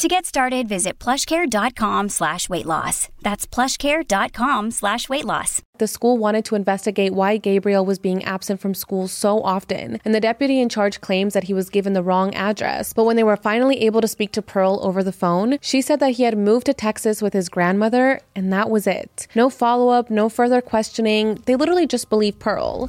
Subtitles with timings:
[0.00, 3.08] To get started, visit plushcare.com slash weight loss.
[3.20, 5.60] That's plushcare.com slash weight loss.
[5.76, 10.14] The school wanted to investigate why Gabriel was being absent from school so often, and
[10.14, 12.94] the deputy in charge claims that he was given the wrong address.
[12.94, 16.00] But when they were finally able to speak to Pearl over the phone, she said
[16.00, 19.26] that he had moved to Texas with his grandmother, and that was it.
[19.34, 21.42] No follow up, no further questioning.
[21.44, 22.88] They literally just believed Pearl.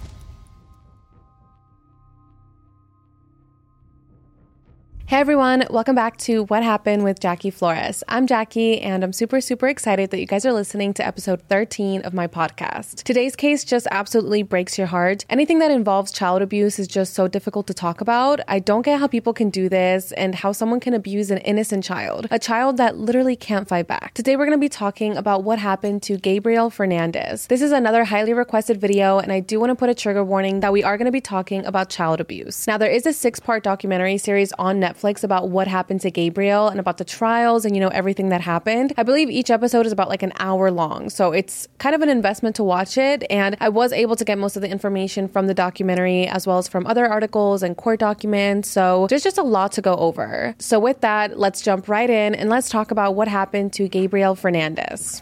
[5.12, 8.02] Hey everyone, welcome back to What Happened with Jackie Flores.
[8.08, 12.04] I'm Jackie, and I'm super, super excited that you guys are listening to episode 13
[12.04, 13.04] of my podcast.
[13.04, 15.26] Today's case just absolutely breaks your heart.
[15.30, 18.40] Anything that involves child abuse is just so difficult to talk about.
[18.48, 21.84] I don't get how people can do this and how someone can abuse an innocent
[21.84, 24.14] child, a child that literally can't fight back.
[24.14, 27.48] Today, we're going to be talking about what happened to Gabriel Fernandez.
[27.48, 30.62] This is another highly requested video, and I do want to put a trigger warning
[30.62, 32.66] that we are going to be talking about child abuse.
[32.66, 36.12] Now, there is a six part documentary series on Netflix Netflix about what happened to
[36.12, 38.94] Gabriel and about the trials and, you know, everything that happened.
[38.98, 41.10] I believe each episode is about like an hour long.
[41.10, 43.24] So it's kind of an investment to watch it.
[43.30, 46.58] And I was able to get most of the information from the documentary as well
[46.58, 48.70] as from other articles and court documents.
[48.70, 50.56] So there's just a lot to go over.
[50.60, 54.36] So with that, let's jump right in and let's talk about what happened to Gabriel
[54.36, 55.22] Fernandez.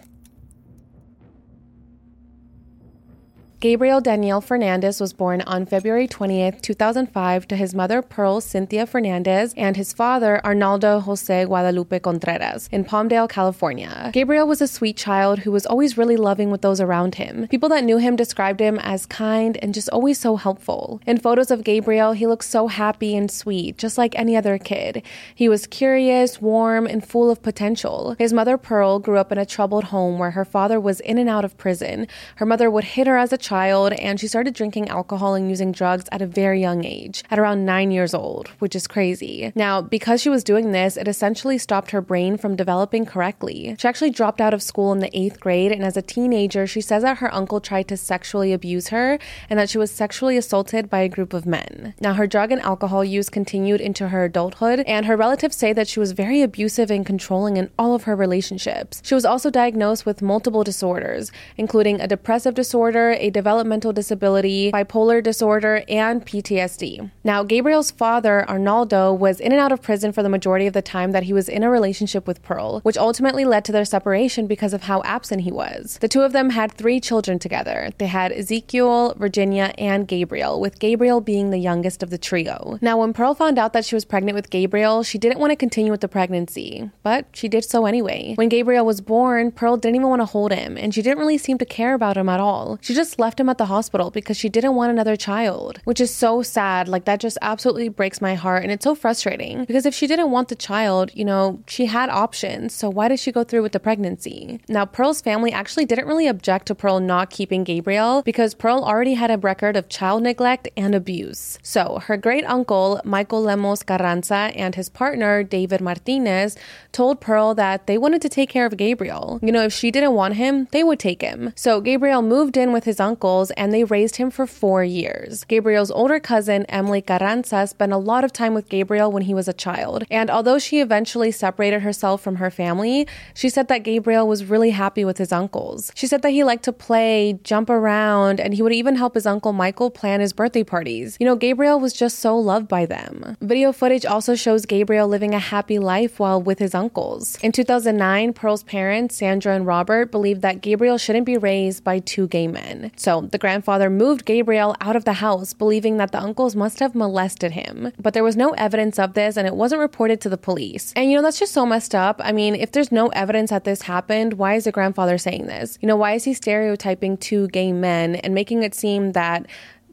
[3.59, 9.53] Gabriel Daniel Fernandez was born on February 20th, 2005, to his mother Pearl Cynthia Fernandez
[9.57, 14.11] and his father Arnaldo Jose Guadalupe Contreras in Palmdale, California.
[14.13, 17.49] Gabriel was a sweet child who was always really loving with those around him.
[17.49, 21.02] People that knew him described him as kind and just always so helpful.
[21.05, 25.03] In photos of Gabriel, he looked so happy and sweet, just like any other kid.
[25.35, 28.15] He was curious, warm, and full of potential.
[28.17, 31.30] His mother Pearl grew up in a troubled home where her father was in and
[31.30, 32.08] out of prison.
[32.37, 35.49] Her mother would hit her as a child child and she started drinking alcohol and
[35.49, 39.52] using drugs at a very young age, at around nine years old, which is crazy.
[39.55, 43.76] Now, because she was doing this, it essentially stopped her brain from developing correctly.
[43.80, 46.82] She actually dropped out of school in the eighth grade, and as a teenager, she
[46.82, 49.17] says that her uncle tried to sexually abuse her
[49.49, 51.95] and that she was sexually assaulted by a group of men.
[51.99, 55.87] Now, her drug and alcohol use continued into her adulthood, and her relatives say that
[55.87, 59.02] she was very abusive and controlling in all of her relationships.
[59.04, 65.23] She was also diagnosed with multiple disorders, including a depressive disorder, a developmental disability, bipolar
[65.23, 67.10] disorder, and PTSD.
[67.23, 70.82] Now, Gabriel's father, Arnaldo, was in and out of prison for the majority of the
[70.82, 74.45] time that he was in a relationship with Pearl, which ultimately led to their separation
[74.45, 75.98] because of how absent he was.
[76.02, 77.92] The two of them had three children together.
[77.98, 82.78] They had Ezekiel, Virginia, and Gabriel, with Gabriel being the youngest of the trio.
[82.82, 85.55] Now, when Pearl found out that she was pregnant with Gabriel, she didn't want to
[85.55, 88.33] continue with the pregnancy, but she did so anyway.
[88.36, 91.38] When Gabriel was born, Pearl didn't even want to hold him, and she didn't really
[91.38, 92.78] seem to care about him at all.
[92.82, 96.02] She just left left him at the hospital because she didn't want another child, which
[96.02, 96.88] is so sad.
[96.88, 98.64] Like, that just absolutely breaks my heart.
[98.64, 102.10] And it's so frustrating because if she didn't want the child, you know, she had
[102.10, 102.73] options.
[102.73, 104.60] So why did she go through with the pregnancy?
[104.67, 109.14] Now, Pearl's family actually didn't really object to Pearl not keeping Gabriel because Pearl already
[109.14, 111.60] had a record of child neglect and abuse.
[111.61, 116.58] So her great uncle, Michael Lemos Carranza, and his partner, David Martinez,
[116.92, 119.40] told Pearl that they wanted to take care of Gabriel.
[119.44, 121.54] You know, if she didn't want him, they would take him.
[121.56, 125.43] So Gabriel moved in with his uncle uncles, and they raised him for four years.
[125.43, 129.50] Gabriel's older cousin, Emily Carranza, spent a lot of time with Gabriel when he was
[129.50, 130.06] a child.
[130.09, 134.69] And although she eventually separated herself from her family, she said that Gabriel was really
[134.69, 135.91] happy with his uncles.
[135.95, 139.25] She said that he liked to play, jump around, and he would even help his
[139.25, 141.18] uncle Michael plan his birthday parties.
[141.19, 143.36] You know, Gabriel was just so loved by them.
[143.41, 147.38] Video footage also shows Gabriel living a happy life while with his uncles.
[147.41, 152.30] In 2009, Pearl's parents, Sandra and Robert, believed that Gabriel shouldn't be raised by two
[152.30, 152.91] gay men.
[152.95, 156.80] So so the grandfather moved Gabriel out of the house, believing that the uncles must
[156.80, 157.92] have molested him.
[157.98, 160.94] But there was no evidence of this and it wasn't reported to the police.
[160.95, 162.22] And you know, that's just so messed up.
[162.24, 165.80] I mean, if there's no evidence that this happened, why is the grandfather saying this?
[165.81, 169.48] You know, why is he stereotyping two gay men and making it seem that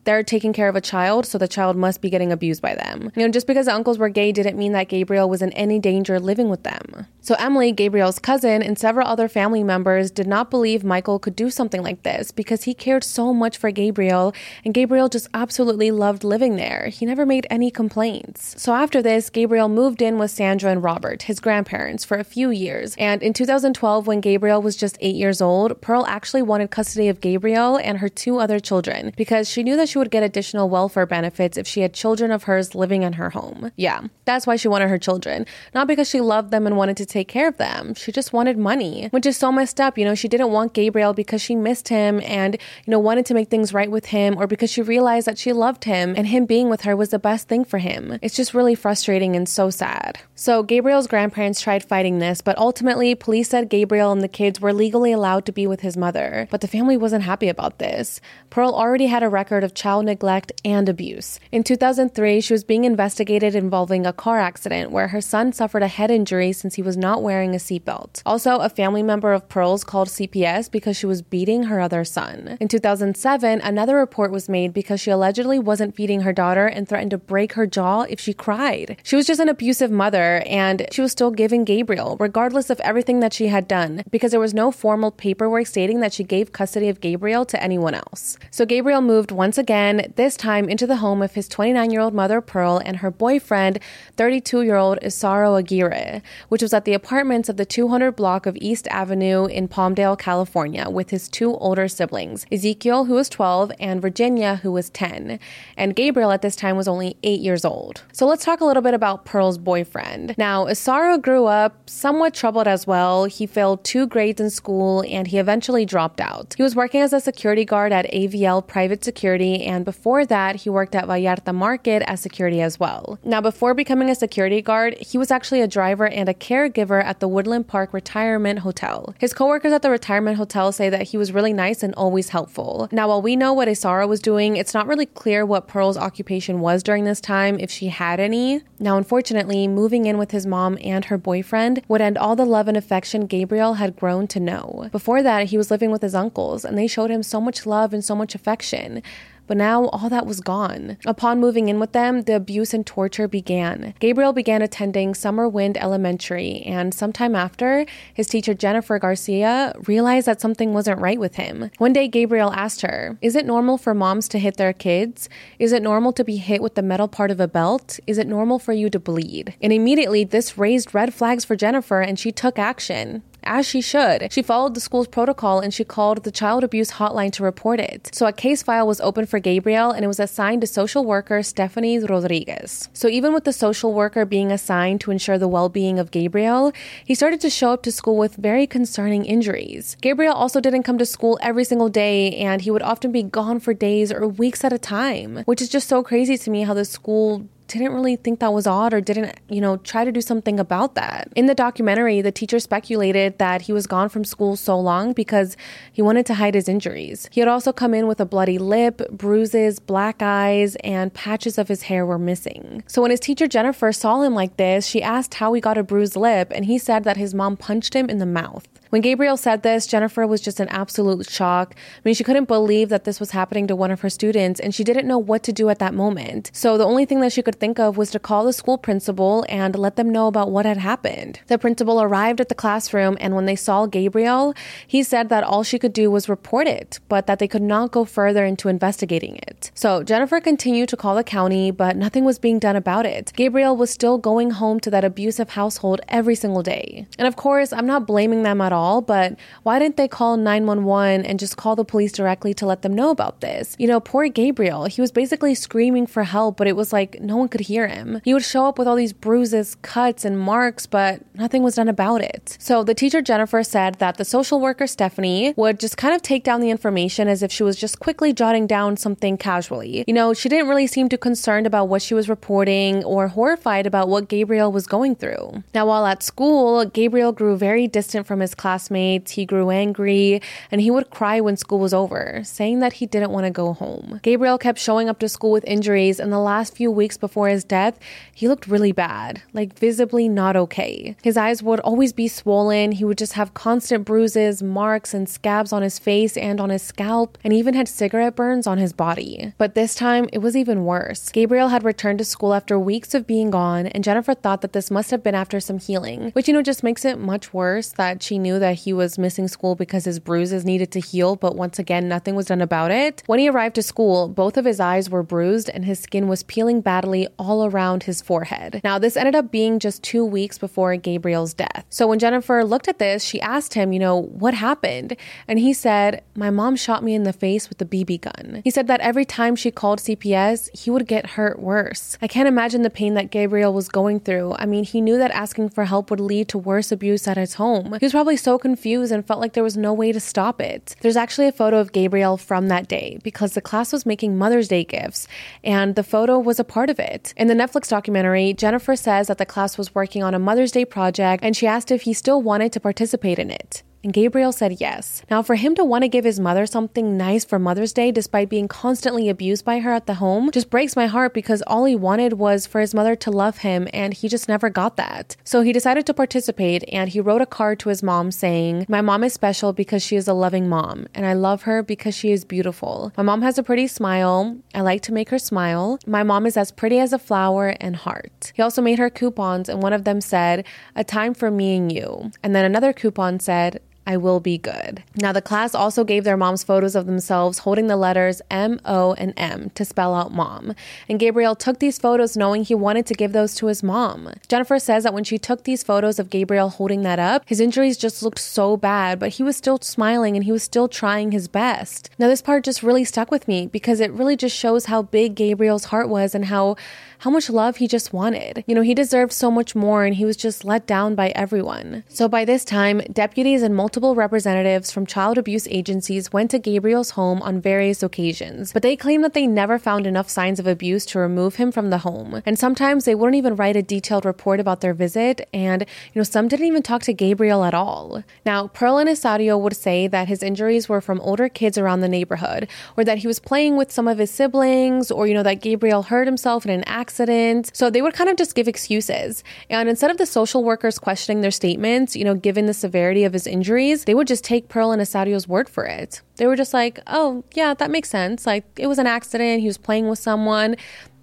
[0.04, 3.10] they're taking care of a child, so the child must be getting abused by them.
[3.16, 5.80] You know, just because the uncles were gay didn't mean that Gabriel was in any
[5.80, 7.06] danger living with them.
[7.26, 11.50] So Emily, Gabriel's cousin, and several other family members did not believe Michael could do
[11.50, 14.32] something like this because he cared so much for Gabriel,
[14.64, 16.86] and Gabriel just absolutely loved living there.
[16.86, 18.54] He never made any complaints.
[18.62, 22.50] So after this, Gabriel moved in with Sandra and Robert, his grandparents, for a few
[22.50, 22.94] years.
[22.96, 27.20] And in 2012, when Gabriel was just eight years old, Pearl actually wanted custody of
[27.20, 31.06] Gabriel and her two other children because she knew that she would get additional welfare
[31.06, 33.72] benefits if she had children of hers living in her home.
[33.74, 35.44] Yeah, that's why she wanted her children.
[35.74, 37.94] Not because she loved them and wanted to take care of them.
[37.94, 39.98] She just wanted money, which is so messed up.
[39.98, 43.34] You know, she didn't want Gabriel because she missed him and, you know, wanted to
[43.34, 46.46] make things right with him or because she realized that she loved him and him
[46.46, 48.18] being with her was the best thing for him.
[48.22, 50.18] It's just really frustrating and so sad.
[50.34, 54.72] So Gabriel's grandparents tried fighting this, but ultimately police said Gabriel and the kids were
[54.72, 56.48] legally allowed to be with his mother.
[56.50, 58.20] But the family wasn't happy about this.
[58.50, 61.40] Pearl already had a record of child neglect and abuse.
[61.52, 65.88] In 2003, she was being investigated involving a car accident where her son suffered a
[65.88, 68.20] head injury since he was not wearing a seatbelt.
[68.26, 72.58] Also, a family member of Pearl's called CPS because she was beating her other son.
[72.60, 77.12] In 2007, another report was made because she allegedly wasn't feeding her daughter and threatened
[77.12, 78.96] to break her jaw if she cried.
[79.04, 83.20] She was just an abusive mother and she was still giving Gabriel, regardless of everything
[83.20, 86.88] that she had done, because there was no formal paperwork stating that she gave custody
[86.88, 88.36] of Gabriel to anyone else.
[88.50, 92.14] So Gabriel moved once again, this time into the home of his 29 year old
[92.14, 93.78] mother, Pearl, and her boyfriend,
[94.16, 98.56] 32 year old Isauro Aguirre, which was at the apartments of the 200 block of
[98.56, 104.02] East Avenue in Palmdale, California, with his two older siblings, Ezekiel, who was 12, and
[104.02, 105.38] Virginia, who was 10.
[105.76, 108.02] And Gabriel at this time was only 8 years old.
[108.12, 110.34] So let's talk a little bit about Pearl's boyfriend.
[110.36, 113.26] Now, Isauro grew up somewhat troubled as well.
[113.26, 116.54] He failed two grades in school and he eventually dropped out.
[116.56, 120.70] He was working as a security guard at AVL Private Security, and before that, he
[120.70, 123.18] worked at Vallarta Market as security as well.
[123.22, 127.20] Now, before becoming a security guard, he was actually a driver and a caregiver at
[127.20, 129.14] the Woodland Park Retirement Hotel.
[129.18, 132.88] His coworkers at the retirement hotel say that he was really nice and always helpful.
[132.92, 136.60] Now, while we know what Isauro was doing, it's not really clear what Pearl's occupation
[136.60, 138.62] was during this time, if she had any.
[138.78, 142.68] Now, unfortunately, moving in with his mom and her boyfriend would end all the love
[142.68, 144.88] and affection Gabriel had grown to know.
[144.92, 147.94] Before that, he was living with his uncles, and they showed him so much love
[147.94, 149.02] and so much affection.
[149.46, 150.96] But now all that was gone.
[151.06, 153.94] Upon moving in with them, the abuse and torture began.
[154.00, 160.40] Gabriel began attending Summer Wind Elementary, and sometime after, his teacher Jennifer Garcia realized that
[160.40, 161.70] something wasn't right with him.
[161.78, 165.28] One day, Gabriel asked her, Is it normal for moms to hit their kids?
[165.58, 168.00] Is it normal to be hit with the metal part of a belt?
[168.06, 169.54] Is it normal for you to bleed?
[169.62, 174.32] And immediately, this raised red flags for Jennifer, and she took action as she should.
[174.32, 178.10] She followed the school's protocol and she called the child abuse hotline to report it.
[178.12, 181.42] So a case file was opened for Gabriel and it was assigned to social worker
[181.42, 182.88] Stephanie Rodriguez.
[182.92, 186.72] So even with the social worker being assigned to ensure the well-being of Gabriel,
[187.04, 189.96] he started to show up to school with very concerning injuries.
[190.00, 193.60] Gabriel also didn't come to school every single day and he would often be gone
[193.60, 196.74] for days or weeks at a time, which is just so crazy to me how
[196.74, 200.20] the school didn't really think that was odd or didn't, you know, try to do
[200.20, 201.28] something about that.
[201.34, 205.56] In the documentary, the teacher speculated that he was gone from school so long because
[205.92, 207.28] he wanted to hide his injuries.
[207.32, 211.68] He had also come in with a bloody lip, bruises, black eyes, and patches of
[211.68, 212.84] his hair were missing.
[212.86, 215.82] So when his teacher Jennifer saw him like this, she asked how he got a
[215.82, 218.66] bruised lip, and he said that his mom punched him in the mouth.
[218.90, 221.74] When Gabriel said this, Jennifer was just in absolute shock.
[221.76, 224.74] I mean, she couldn't believe that this was happening to one of her students, and
[224.74, 226.50] she didn't know what to do at that moment.
[226.54, 229.44] So the only thing that she could think of was to call the school principal
[229.48, 231.40] and let them know about what had happened.
[231.48, 234.54] The principal arrived at the classroom, and when they saw Gabriel,
[234.86, 237.90] he said that all she could do was report it, but that they could not
[237.90, 239.70] go further into investigating it.
[239.74, 243.32] So Jennifer continued to call the county, but nothing was being done about it.
[243.34, 247.06] Gabriel was still going home to that abusive household every single day.
[247.18, 251.24] And of course, I'm not blaming them at all, but why didn't they call 911
[251.26, 253.74] and just call the police directly to let them know about this?
[253.78, 257.36] You know, poor Gabriel, he was basically screaming for help, but it was like no
[257.36, 258.20] one could hear him.
[258.24, 261.88] He would show up with all these bruises, cuts, and marks, but nothing was done
[261.88, 262.56] about it.
[262.60, 266.44] So the teacher Jennifer said that the social worker Stephanie would just kind of take
[266.44, 270.04] down the information as if she was just quickly jotting down something casually.
[270.06, 273.86] You know, she didn't really seem too concerned about what she was reporting or horrified
[273.86, 275.62] about what Gabriel was going through.
[275.74, 279.32] Now, while at school, Gabriel grew very distant from his classmates.
[279.32, 283.30] He grew angry and he would cry when school was over, saying that he didn't
[283.30, 284.20] want to go home.
[284.22, 287.64] Gabriel kept showing up to school with injuries, and the last few weeks before his
[287.64, 287.98] death,
[288.34, 291.16] he looked really bad, like visibly not okay.
[291.22, 292.92] His eyes would always be swollen.
[292.92, 296.82] He would just have constant bruises, marks, and scabs on his face and on his
[296.82, 299.52] scalp, and even had cigarette burns on his body.
[299.58, 301.30] But this time, it was even worse.
[301.30, 304.90] Gabriel had returned to school after weeks of being gone, and Jennifer thought that this
[304.90, 308.22] must have been after some healing, which, you know, just makes it much worse that
[308.22, 311.78] she knew that he was missing school because his bruises needed to heal, but once
[311.78, 313.22] again, nothing was done about it.
[313.26, 316.42] When he arrived to school, both of his eyes were bruised and his skin was
[316.42, 318.80] peeling badly all around his forehead.
[318.84, 321.84] Now, this ended up being just two weeks before Gabriel's death.
[321.90, 325.16] So when Jennifer looked at this, she asked him, you know, what happened?
[325.48, 328.62] And he said, My mom shot me in the face with a BB gun.
[328.64, 332.18] He said that every time she called CPS, he would get hurt worse.
[332.20, 334.54] I can't imagine the pain that Gabriel was going through.
[334.58, 337.54] I mean, he knew that asking for help would lead to worse abuse at his
[337.54, 337.96] home.
[338.00, 340.94] He was probably so confused and felt like there was no way to stop it.
[341.00, 344.68] There's actually a photo of Gabriel from that day because the class was making Mother's
[344.68, 345.26] Day gifts,
[345.64, 347.15] and the photo was a part of it.
[347.36, 350.84] In the Netflix documentary, Jennifer says that the class was working on a Mother's Day
[350.84, 353.82] project and she asked if he still wanted to participate in it.
[354.06, 355.24] And Gabriel said yes.
[355.28, 358.48] Now, for him to want to give his mother something nice for Mother's Day despite
[358.48, 361.96] being constantly abused by her at the home just breaks my heart because all he
[361.96, 365.34] wanted was for his mother to love him and he just never got that.
[365.42, 369.00] So he decided to participate and he wrote a card to his mom saying, My
[369.00, 372.30] mom is special because she is a loving mom and I love her because she
[372.30, 373.12] is beautiful.
[373.16, 374.56] My mom has a pretty smile.
[374.72, 375.98] I like to make her smile.
[376.06, 378.52] My mom is as pretty as a flower and heart.
[378.54, 381.90] He also made her coupons and one of them said, A time for me and
[381.90, 382.30] you.
[382.44, 385.02] And then another coupon said, I will be good.
[385.16, 389.14] Now, the class also gave their moms photos of themselves holding the letters M, O,
[389.14, 390.74] and M to spell out mom.
[391.08, 394.32] And Gabriel took these photos knowing he wanted to give those to his mom.
[394.48, 397.96] Jennifer says that when she took these photos of Gabriel holding that up, his injuries
[397.96, 401.48] just looked so bad, but he was still smiling and he was still trying his
[401.48, 402.08] best.
[402.18, 405.34] Now, this part just really stuck with me because it really just shows how big
[405.34, 406.76] Gabriel's heart was and how
[407.20, 408.62] how much love he just wanted.
[408.66, 412.04] You know, he deserved so much more and he was just let down by everyone.
[412.08, 417.10] So by this time, deputies and multiple representatives from child abuse agencies went to Gabriel's
[417.10, 421.06] home on various occasions, but they claim that they never found enough signs of abuse
[421.06, 422.42] to remove him from the home.
[422.44, 426.24] And sometimes they wouldn't even write a detailed report about their visit, and you know,
[426.24, 428.22] some didn't even talk to Gabriel at all.
[428.44, 432.08] Now, Pearl and Isauro would say that his injuries were from older kids around the
[432.08, 435.62] neighborhood, or that he was playing with some of his siblings, or you know, that
[435.62, 437.70] Gabriel hurt himself in an accident.
[437.74, 439.42] So they would kind of just give excuses.
[439.70, 443.32] And instead of the social workers questioning their statements, you know, given the severity of
[443.32, 443.46] his
[443.94, 446.22] they would just take Pearl and Isauro's word for it.
[446.36, 448.46] They were just like, oh, yeah, that makes sense.
[448.46, 449.60] Like, it was an accident.
[449.60, 450.76] He was playing with someone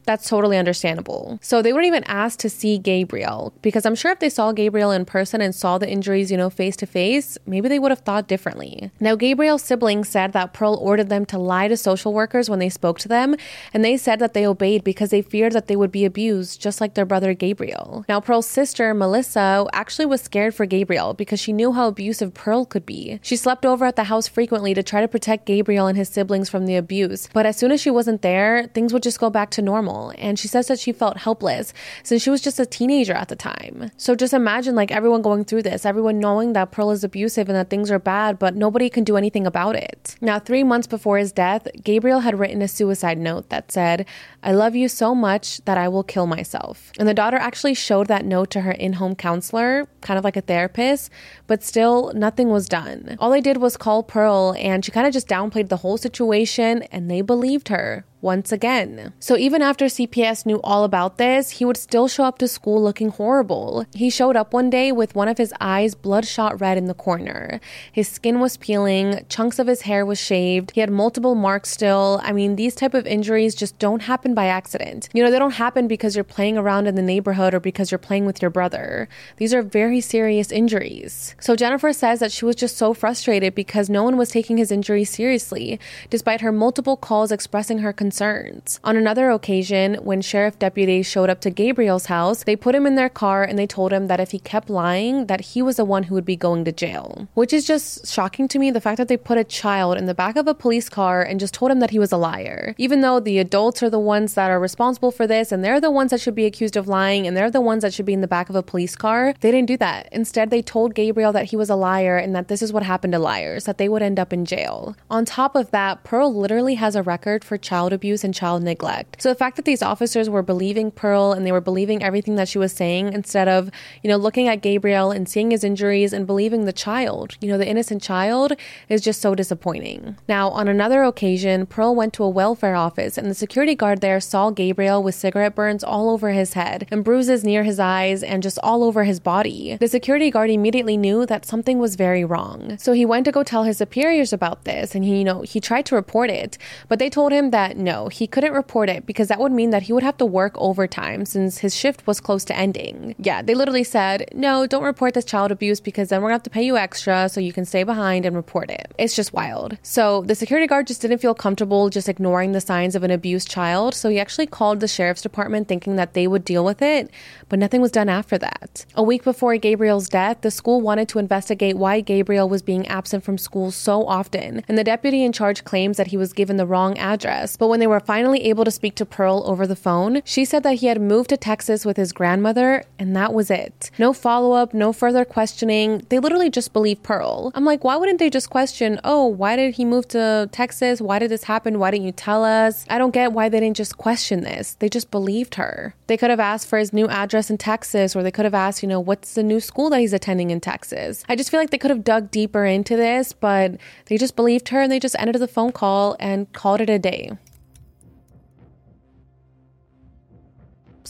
[0.06, 1.40] that's totally understandable.
[1.42, 4.92] So they weren't even asked to see Gabriel because I'm sure if they saw Gabriel
[4.92, 8.00] in person and saw the injuries, you know, face to face, maybe they would have
[8.00, 8.92] thought differently.
[9.00, 12.70] Now, Gabriel's siblings said that Pearl ordered them to lie to social workers when they
[12.70, 13.36] spoke to them,
[13.74, 16.82] and they said that they obeyed because they feared that they would be abused just
[16.82, 18.06] like their brother Gabriel.
[18.10, 22.66] Now, Pearl's sister, Melissa, actually was scared for Gabriel because she knew how abusive Pearl
[22.66, 23.20] could be.
[23.22, 26.50] She slept over at the house frequently to try to protect Gabriel and his siblings
[26.50, 29.50] from the abuse, but as soon as she wasn't there, things would just go back
[29.52, 30.14] to normal normal.
[30.18, 31.74] And she says that she felt helpless
[32.04, 33.92] since she was just a teenager at the time.
[33.98, 37.56] So just imagine like everyone going through this, everyone knowing that Pearl is abusive and
[37.56, 40.16] that things are bad, but nobody can do anything about it.
[40.22, 44.06] Now, three months before his death, Gabriel had written a suicide note that said,
[44.42, 46.92] I love you so much that I will kill myself.
[47.00, 50.38] And the daughter actually showed that note to her in home counselor, kind of like
[50.38, 51.10] a therapist,
[51.48, 53.16] but still nothing was done.
[53.20, 56.84] All they did was call Pearl and she kind of just downplayed the whole situation
[56.84, 59.14] and they believed her once again.
[59.20, 62.82] So even after CPS knew all about this, he would still show up to school
[62.82, 63.86] looking horrible.
[63.94, 67.60] He showed up one day with one of his eyes bloodshot red in the corner.
[67.92, 70.72] His skin was peeling, chunks of his hair was shaved.
[70.72, 72.22] He had multiple marks still.
[72.24, 75.10] I mean, these type of injuries just don't happen by accident.
[75.14, 77.98] You know, they don't happen because you're playing around in the neighborhood or because you're
[77.98, 79.10] playing with your brother.
[79.36, 81.36] These are very serious injuries.
[81.42, 84.72] So Jennifer says that she was just so frustrated because no one was taking his
[84.72, 85.78] injuries seriously,
[86.10, 88.80] despite her multiple calls expressing her concern concerns.
[88.84, 92.94] On another occasion, when sheriff deputies showed up to Gabriel's house, they put him in
[92.94, 95.86] their car and they told him that if he kept lying, that he was the
[95.86, 97.28] one who would be going to jail.
[97.34, 100.14] Which is just shocking to me the fact that they put a child in the
[100.14, 102.76] back of a police car and just told him that he was a liar.
[102.78, 105.90] Even though the adults are the ones that are responsible for this and they're the
[105.90, 108.22] ones that should be accused of lying and they're the ones that should be in
[108.22, 110.08] the back of a police car, they didn't do that.
[110.12, 113.14] Instead, they told Gabriel that he was a liar and that this is what happened
[113.14, 114.96] to liars, that they would end up in jail.
[115.10, 118.62] On top of that, Pearl literally has a record for child abuse abuse and child
[118.62, 119.22] neglect.
[119.22, 122.50] So the fact that these officers were believing Pearl and they were believing everything that
[122.50, 126.28] she was saying instead of, you know, looking at Gabriel and seeing his injuries and
[126.28, 128.58] believing the child, you know, the innocent child
[128.90, 130.18] is just so disappointing.
[130.28, 134.20] Now, on another occasion, Pearl went to a welfare office and the security guard there
[134.20, 138.44] saw Gabriel with cigarette burns all over his head and bruises near his eyes and
[138.44, 139.78] just all over his body.
[139.80, 142.78] The security guard immediately knew that something was very wrong.
[142.80, 145.62] So he went to go tell his superiors about this and he, you know, he
[145.62, 146.58] tried to report it,
[146.90, 149.84] but they told him that no, he couldn't report it because that would mean that
[149.84, 153.16] he would have to work overtime since his shift was close to ending.
[153.18, 156.44] Yeah, they literally said, no, don't report this child abuse because then we're gonna have
[156.44, 158.94] to pay you extra so you can stay behind and report it.
[158.98, 159.78] It's just wild.
[159.84, 163.50] So the security guard just didn't feel comfortable just ignoring the signs of an abused
[163.50, 167.10] child, so he actually called the sheriff's department thinking that they would deal with it,
[167.54, 168.84] but nothing was done after that.
[168.96, 173.24] A week before Gabriel's death, the school wanted to investigate why Gabriel was being absent
[173.24, 176.66] from school so often, and the deputy in charge claims that he was given the
[176.66, 177.56] wrong address.
[177.56, 180.64] But when they were finally able to speak to Pearl over the phone, she said
[180.64, 183.92] that he had moved to Texas with his grandmother, and that was it.
[184.00, 186.08] No follow up, no further questioning.
[186.10, 187.52] They literally just believed Pearl.
[187.54, 191.02] I'm like, why wouldn't they just question, oh, why did he move to Texas?
[191.02, 191.78] Why did this happen?
[191.78, 192.84] Why didn't you tell us?
[192.90, 194.74] I don't get why they didn't just question this.
[194.80, 195.94] They just believed her.
[196.08, 198.84] They could have asked for his new address in Texas, or they could have asked,
[198.84, 201.24] you know, what's the new school that he's attending in Texas.
[201.30, 204.70] I just feel like they could have dug deeper into this, but they just believed
[204.70, 207.32] her and they just ended the phone call and called it a day.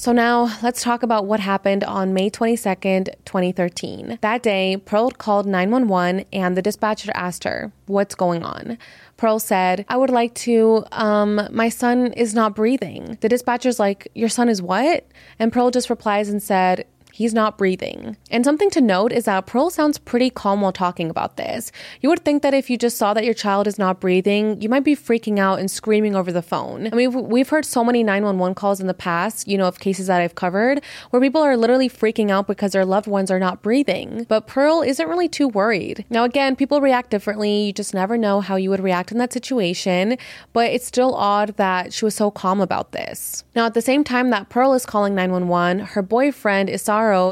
[0.03, 4.17] So now let's talk about what happened on May 22nd, 2013.
[4.19, 8.77] That day, Pearl called 911 and the dispatcher asked her, What's going on?
[9.15, 13.17] Pearl said, I would like to, um, my son is not breathing.
[13.21, 15.07] The dispatcher's like, Your son is what?
[15.39, 18.17] And Pearl just replies and said, He's not breathing.
[18.31, 21.71] And something to note is that Pearl sounds pretty calm while talking about this.
[22.01, 24.67] You would think that if you just saw that your child is not breathing, you
[24.67, 26.87] might be freaking out and screaming over the phone.
[26.91, 30.07] I mean, we've heard so many 911 calls in the past, you know, of cases
[30.07, 33.61] that I've covered, where people are literally freaking out because their loved ones are not
[33.61, 34.25] breathing.
[34.27, 36.05] But Pearl isn't really too worried.
[36.09, 37.65] Now, again, people react differently.
[37.65, 40.17] You just never know how you would react in that situation,
[40.51, 43.43] but it's still odd that she was so calm about this.
[43.55, 46.81] Now, at the same time that Pearl is calling 911, her boyfriend is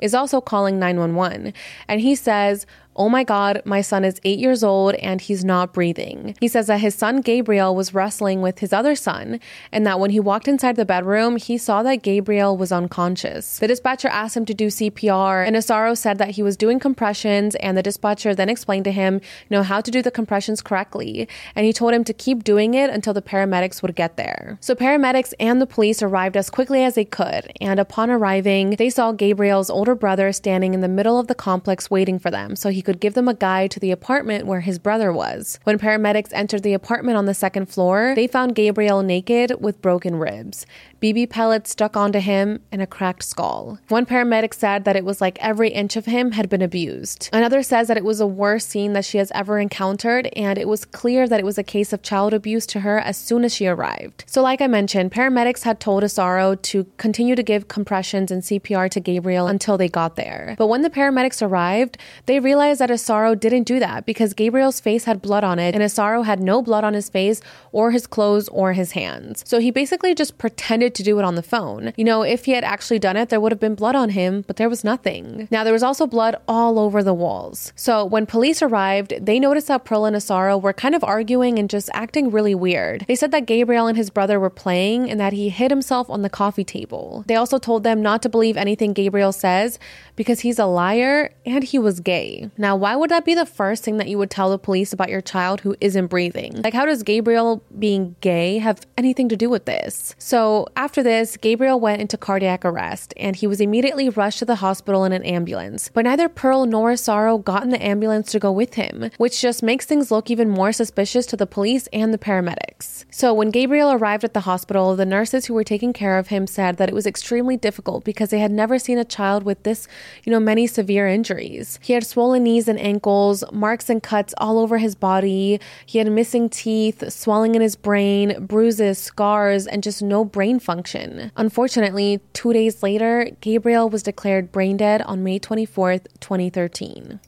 [0.01, 1.53] is also calling 911.
[1.87, 5.73] And he says, Oh my God, my son is eight years old and he's not
[5.73, 6.35] breathing.
[6.41, 9.39] He says that his son Gabriel was wrestling with his other son
[9.71, 13.59] and that when he walked inside the bedroom, he saw that Gabriel was unconscious.
[13.59, 17.55] The dispatcher asked him to do CPR and Asaro said that he was doing compressions
[17.55, 21.29] and the dispatcher then explained to him, you know, how to do the compressions correctly.
[21.55, 24.57] And he told him to keep doing it until the paramedics would get there.
[24.59, 27.53] So paramedics and the police arrived as quickly as they could.
[27.61, 31.89] And upon arriving, they saw Gabriel's older brother standing in the middle of the complex
[31.89, 32.57] waiting for them.
[32.57, 35.59] So he he could give them a guide to the apartment where his brother was.
[35.65, 40.15] When paramedics entered the apartment on the second floor, they found Gabriel naked with broken
[40.15, 40.65] ribs.
[41.01, 43.79] BB pellets stuck onto him, and a cracked skull.
[43.87, 47.27] One paramedic said that it was like every inch of him had been abused.
[47.33, 50.67] Another says that it was the worst scene that she has ever encountered, and it
[50.67, 53.51] was clear that it was a case of child abuse to her as soon as
[53.51, 54.25] she arrived.
[54.27, 58.87] So, like I mentioned, paramedics had told Asaro to continue to give compressions and CPR
[58.91, 60.53] to Gabriel until they got there.
[60.59, 61.97] But when the paramedics arrived,
[62.27, 65.83] they realized that Asaro didn't do that because Gabriel's face had blood on it, and
[65.83, 69.43] Asaro had no blood on his face or his clothes or his hands.
[69.47, 71.93] So he basically just pretended to do it on the phone.
[71.97, 74.43] You know, if he had actually done it, there would have been blood on him,
[74.47, 75.47] but there was nothing.
[75.51, 77.73] Now, there was also blood all over the walls.
[77.75, 81.69] So when police arrived, they noticed that Pearl and Asaro were kind of arguing and
[81.69, 83.05] just acting really weird.
[83.07, 86.21] They said that Gabriel and his brother were playing and that he hit himself on
[86.21, 87.23] the coffee table.
[87.27, 89.79] They also told them not to believe anything Gabriel says
[90.21, 92.47] because he's a liar and he was gay.
[92.55, 95.09] Now, why would that be the first thing that you would tell the police about
[95.09, 96.61] your child who isn't breathing?
[96.61, 100.13] Like, how does Gabriel being gay have anything to do with this?
[100.19, 104.57] So, after this, Gabriel went into cardiac arrest and he was immediately rushed to the
[104.57, 105.89] hospital in an ambulance.
[105.91, 109.63] But neither Pearl nor Asaro got in the ambulance to go with him, which just
[109.63, 113.05] makes things look even more suspicious to the police and the paramedics.
[113.09, 116.45] So when Gabriel arrived at the hospital, the nurses who were taking care of him
[116.45, 119.87] said that it was extremely difficult because they had never seen a child with this,
[120.23, 121.79] you know, many severe injuries.
[121.81, 125.59] He had swollen knees and ankles, marks and cuts all over his body.
[125.85, 131.31] He had missing teeth, swelling in his brain, bruises, scars, and just no brain function.
[131.35, 137.19] Unfortunately, two days later, Gabriel was declared brain dead on May 24th, 2013.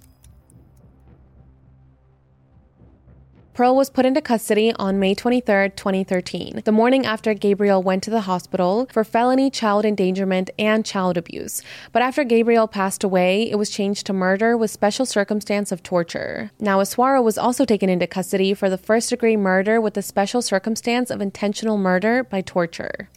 [3.53, 8.09] Pearl was put into custody on May 23, 2013, the morning after Gabriel went to
[8.09, 11.61] the hospital for felony child endangerment and child abuse.
[11.91, 16.49] But after Gabriel passed away, it was changed to murder with special circumstance of torture.
[16.59, 20.41] Now, Isauro was also taken into custody for the first degree murder with the special
[20.41, 23.07] circumstance of intentional murder by torture.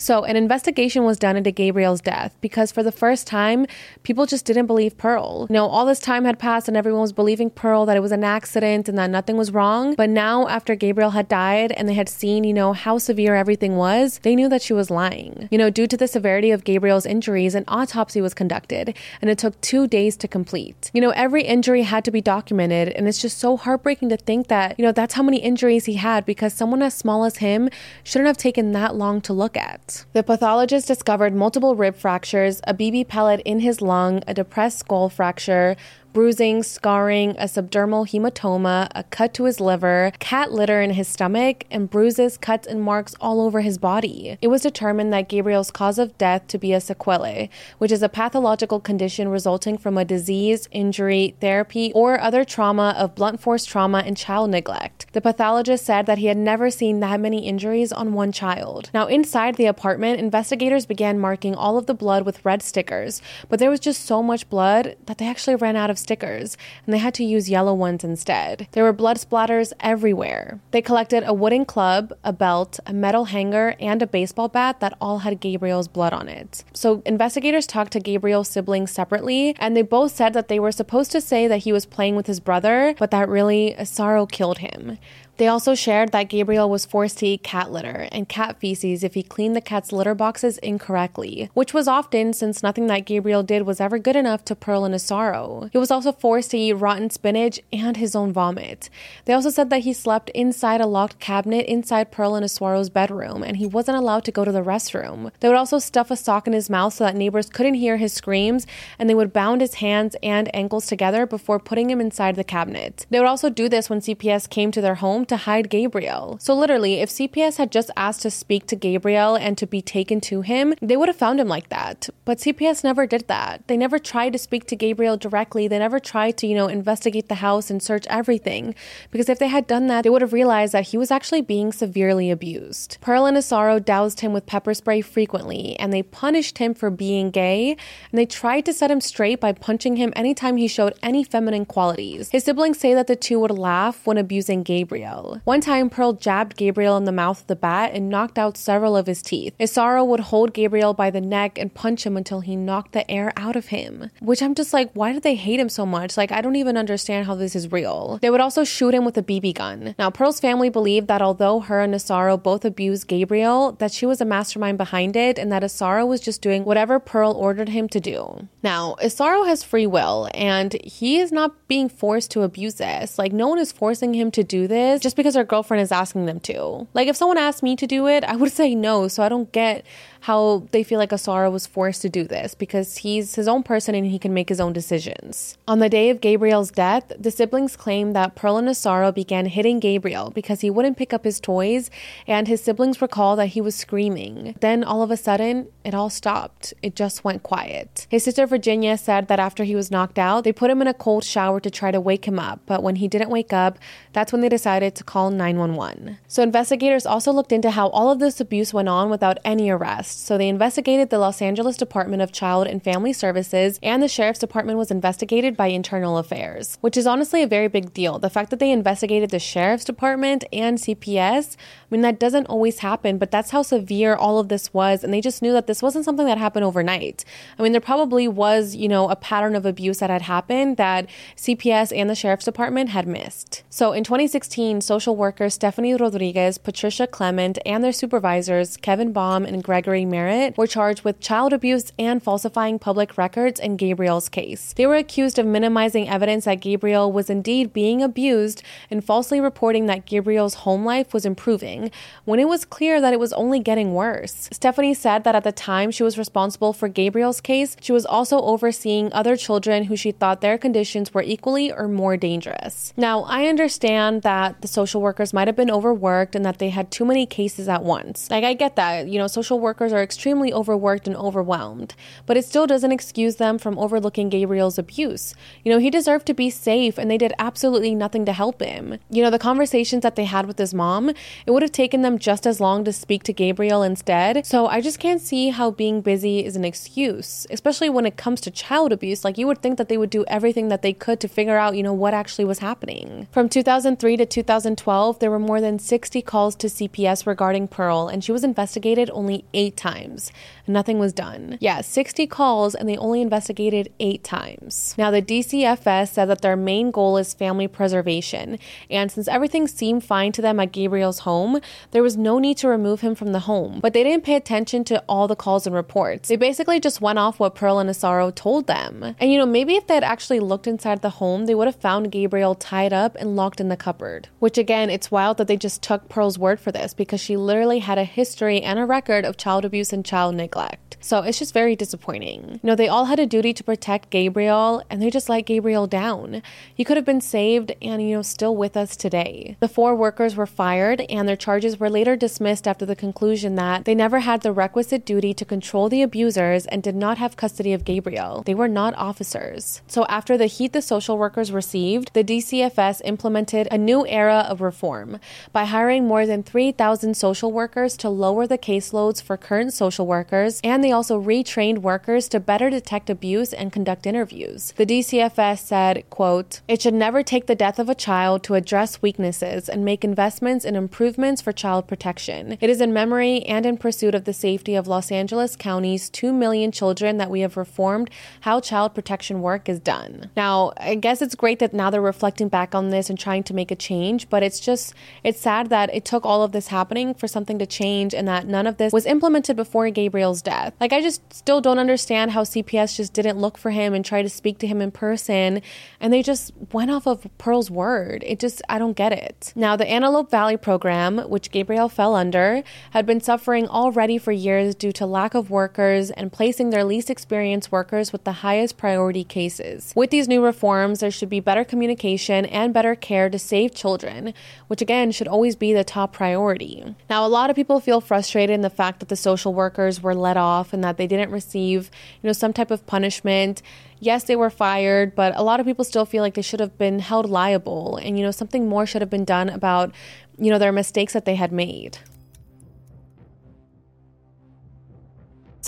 [0.00, 3.66] So, an investigation was done into Gabriel's death because for the first time,
[4.02, 5.46] people just didn't believe Pearl.
[5.50, 8.10] You know, all this time had passed and everyone was believing Pearl that it was
[8.10, 9.94] an accident and that nothing was wrong.
[9.96, 13.76] But now, after Gabriel had died and they had seen, you know, how severe everything
[13.76, 15.50] was, they knew that she was lying.
[15.50, 19.36] You know, due to the severity of Gabriel's injuries, an autopsy was conducted and it
[19.36, 20.90] took two days to complete.
[20.94, 24.48] You know, every injury had to be documented and it's just so heartbreaking to think
[24.48, 27.68] that, you know, that's how many injuries he had because someone as small as him
[28.02, 29.89] shouldn't have taken that long to look at.
[30.12, 35.08] The pathologist discovered multiple rib fractures, a BB pellet in his lung, a depressed skull
[35.08, 35.76] fracture,
[36.12, 41.64] bruising, scarring, a subdermal hematoma, a cut to his liver, cat litter in his stomach,
[41.70, 44.36] and bruises, cuts, and marks all over his body.
[44.42, 48.08] It was determined that Gabriel's cause of death to be a sequelae, which is a
[48.08, 54.02] pathological condition resulting from a disease, injury, therapy, or other trauma of blunt force trauma
[54.04, 55.06] and child neglect.
[55.12, 58.90] The pathologist said that he had never seen that many injuries on one child.
[58.92, 63.58] Now, inside the apartment, investigators began marking all of the blood with red stickers, but
[63.58, 66.98] there was just so much blood that they actually ran out of stickers, and they
[66.98, 68.66] had to use yellow ones instead.
[68.72, 70.60] There were blood splatters everywhere.
[70.70, 74.96] They collected a wooden club, a belt, a metal hanger, and a baseball bat that
[75.00, 76.64] all had Gabriel's blood on it.
[76.72, 81.12] So investigators talked to Gabriel's siblings separately, and they both said that they were supposed
[81.12, 84.58] to say that he was playing with his brother, but that really uh, Isauro killed
[84.58, 84.98] him.
[85.40, 89.14] They also shared that Gabriel was forced to eat cat litter and cat feces if
[89.14, 93.62] he cleaned the cat's litter boxes incorrectly, which was often since nothing that Gabriel did
[93.62, 95.70] was ever good enough to Pearl and Isauro.
[95.72, 98.90] He was also forced to eat rotten spinach and his own vomit.
[99.24, 103.42] They also said that he slept inside a locked cabinet inside Pearl and Isauro's bedroom,
[103.42, 105.32] and he wasn't allowed to go to the restroom.
[105.40, 108.12] They would also stuff a sock in his mouth so that neighbors couldn't hear his
[108.12, 108.66] screams,
[108.98, 113.06] and they would bound his hands and ankles together before putting him inside the cabinet.
[113.08, 116.36] They would also do this when CPS came to their home to hide Gabriel.
[116.40, 120.20] So, literally, if CPS had just asked to speak to Gabriel and to be taken
[120.22, 122.08] to him, they would have found him like that.
[122.24, 123.66] But CPS never did that.
[123.66, 125.66] They never tried to speak to Gabriel directly.
[125.66, 128.74] They never tried to, you know, investigate the house and search everything.
[129.10, 131.72] Because if they had done that, they would have realized that he was actually being
[131.72, 132.98] severely abused.
[133.00, 137.30] Pearl and Isauro doused him with pepper spray frequently, and they punished him for being
[137.30, 137.76] gay,
[138.10, 141.64] and they tried to set him straight by punching him anytime he showed any feminine
[141.64, 142.30] qualities.
[142.30, 145.09] His siblings say that the two would laugh when abusing Gabriel.
[145.44, 148.96] One time, Pearl jabbed Gabriel in the mouth with a bat and knocked out several
[148.96, 149.54] of his teeth.
[149.58, 153.32] Isauro would hold Gabriel by the neck and punch him until he knocked the air
[153.36, 154.10] out of him.
[154.20, 156.16] Which I'm just like, why do they hate him so much?
[156.16, 158.18] Like, I don't even understand how this is real.
[158.22, 159.94] They would also shoot him with a BB gun.
[159.98, 164.20] Now, Pearl's family believed that although her and Isauro both abused Gabriel, that she was
[164.20, 168.00] a mastermind behind it and that Isauro was just doing whatever Pearl ordered him to
[168.00, 168.48] do.
[168.62, 173.18] Now, Isauro has free will and he is not being forced to abuse this.
[173.18, 176.26] Like, no one is forcing him to do this just because their girlfriend is asking
[176.26, 176.86] them to.
[176.94, 179.08] Like, if someone asked me to do it, I would say no.
[179.08, 179.84] So I don't get
[180.20, 183.94] how they feel like Isauro was forced to do this because he's his own person
[183.94, 185.56] and he can make his own decisions.
[185.66, 189.80] On the day of Gabriel's death, the siblings claim that Pearl and Isauro began hitting
[189.80, 191.90] Gabriel because he wouldn't pick up his toys,
[192.26, 194.54] and his siblings recall that he was screaming.
[194.60, 196.74] Then all of a sudden, it all stopped.
[196.82, 198.06] It just went quiet.
[198.10, 200.94] His sister Virginia said that after he was knocked out, they put him in a
[200.94, 203.78] cold shower to try to wake him up, but when he didn't wake up,
[204.12, 206.18] that's when they decided to call 911.
[206.28, 210.09] So investigators also looked into how all of this abuse went on without any arrest
[210.10, 214.08] arrests, so they investigated the Los Angeles Department of Child and Family Services, and the
[214.08, 218.18] Sheriff's Department was investigated by Internal Affairs, which is honestly a very big deal.
[218.18, 221.56] The fact that they investigated the Sheriff's Department and CPS,
[221.90, 225.12] I mean, that doesn't always happen, but that's how severe all of this was, and
[225.12, 227.24] they just knew that this wasn't something that happened overnight.
[227.58, 231.08] I mean, there probably was, you know, a pattern of abuse that had happened that
[231.36, 233.64] CPS and the Sheriff's Department had missed.
[233.70, 239.64] So in 2016, social workers Stephanie Rodriguez, Patricia Clement, and their supervisors, Kevin Baum and
[239.64, 244.74] Gregory Merritt were charged with child abuse and falsifying public records in Gabriel's case.
[244.74, 249.86] They were accused of minimizing evidence that Gabriel was indeed being abused and falsely reporting
[249.86, 251.79] that Gabriel's home life was improving
[252.24, 254.48] when it was clear that it was only getting worse.
[254.52, 258.40] Stephanie said that at the time she was responsible for Gabriel's case, she was also
[258.40, 262.92] overseeing other children who she thought their conditions were equally or more dangerous.
[262.96, 266.90] Now, I understand that the social workers might have been overworked and that they had
[266.90, 268.30] too many cases at once.
[268.30, 269.08] Like, I get that.
[269.08, 271.94] You know, social workers are extremely overworked and overwhelmed,
[272.26, 275.34] but it still doesn't excuse them from overlooking Gabriel's abuse.
[275.64, 278.98] You know, he deserved to be safe and they did absolutely nothing to help him.
[279.10, 282.18] You know, the conversations that they had with his mom, it would have taken them
[282.18, 284.46] just as long to speak to Gabriel instead.
[284.46, 288.40] So I just can't see how being busy is an excuse, especially when it comes
[288.42, 289.24] to child abuse.
[289.24, 291.76] Like, you would think that they would do everything that they could to figure out,
[291.76, 293.28] you know, what actually was happening.
[293.32, 298.22] From 2003 to 2012, there were more than 60 calls to CPS regarding Pearl, and
[298.22, 300.32] she was investigated only eight times.
[300.70, 301.58] Nothing was done.
[301.60, 304.94] Yeah, 60 calls, and they only investigated eight times.
[304.96, 310.04] Now, the DCFS said that their main goal is family preservation, and since everything seemed
[310.04, 313.40] fine to them at Gabriel's home, there was no need to remove him from the
[313.40, 313.80] home.
[313.80, 316.28] But they didn't pay attention to all the calls and reports.
[316.28, 319.16] They basically just went off what Pearl and Asaro told them.
[319.18, 321.76] And you know, maybe if they had actually looked inside the home, they would have
[321.76, 324.28] found Gabriel tied up and locked in the cupboard.
[324.38, 327.80] Which again, it's wild that they just took Pearl's word for this because she literally
[327.80, 330.59] had a history and a record of child abuse and child neglect.
[331.02, 332.60] So it's just very disappointing.
[332.62, 335.86] You know, they all had a duty to protect Gabriel and they just let Gabriel
[335.86, 336.42] down.
[336.74, 339.56] He could have been saved and, you know, still with us today.
[339.60, 343.86] The four workers were fired and their charges were later dismissed after the conclusion that
[343.86, 347.72] they never had the requisite duty to control the abusers and did not have custody
[347.72, 348.42] of Gabriel.
[348.44, 349.80] They were not officers.
[349.86, 354.60] So after the heat the social workers received, the DCFS implemented a new era of
[354.60, 355.18] reform
[355.52, 360.39] by hiring more than 3,000 social workers to lower the caseloads for current social workers
[360.64, 364.72] and they also retrained workers to better detect abuse and conduct interviews.
[364.76, 369.02] The DCFS said, quote, It should never take the death of a child to address
[369.02, 372.56] weaknesses and make investments in improvements for child protection.
[372.60, 376.32] It is in memory and in pursuit of the safety of Los Angeles County's 2
[376.32, 380.30] million children that we have reformed how child protection work is done.
[380.36, 383.54] Now, I guess it's great that now they're reflecting back on this and trying to
[383.54, 387.14] make a change, but it's just, it's sad that it took all of this happening
[387.14, 389.86] for something to change and that none of this was implemented before
[390.30, 390.74] Gabriel's death.
[390.80, 394.22] Like, I just still don't understand how CPS just didn't look for him and try
[394.22, 395.62] to speak to him in person.
[396.00, 398.22] And they just went off of Pearl's word.
[398.26, 399.52] It just, I don't get it.
[399.56, 404.74] Now, the Antelope Valley program, which Gabriel fell under, had been suffering already for years
[404.74, 409.24] due to lack of workers and placing their least experienced workers with the highest priority
[409.24, 409.92] cases.
[409.96, 414.32] With these new reforms, there should be better communication and better care to save children,
[414.68, 416.94] which again should always be the top priority.
[417.08, 420.14] Now, a lot of people feel frustrated in the fact that the social workers were
[420.20, 421.90] let off and that they didn't receive,
[422.22, 423.62] you know, some type of punishment.
[423.98, 426.76] Yes, they were fired, but a lot of people still feel like they should have
[426.78, 429.92] been held liable and you know, something more should have been done about,
[430.38, 431.98] you know, their mistakes that they had made.